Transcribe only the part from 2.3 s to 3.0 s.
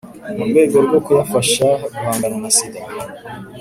na sida